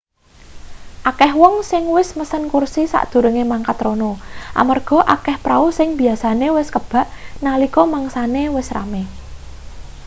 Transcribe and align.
akeh 1.11 1.31
wong 1.41 1.55
sing 1.69 1.83
wis 1.97 2.09
mesen 2.19 2.43
kursi 2.53 2.83
sadurunge 2.91 3.43
mangkat 3.51 3.77
rono 3.85 4.11
amarga 4.61 4.99
akeh 5.15 5.35
prau 5.45 5.65
sing 5.77 5.89
biyasane 5.99 6.47
wis 6.57 6.69
kebak 6.75 7.07
nalika 7.45 7.81
mangsane 7.93 8.43
wis 8.57 8.67
rame 8.75 9.03